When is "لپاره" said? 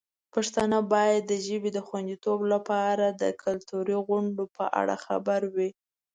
2.53-3.05